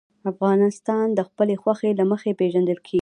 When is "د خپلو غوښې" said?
1.13-1.91